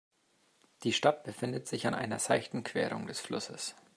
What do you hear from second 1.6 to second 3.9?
sich an einer seichten Querung des Flusses.